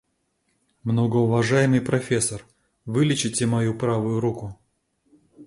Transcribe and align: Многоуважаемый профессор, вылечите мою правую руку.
Многоуважаемый 0.83 1.79
профессор, 1.79 2.43
вылечите 2.85 3.45
мою 3.45 3.77
правую 3.77 4.19
руку. 4.19 4.57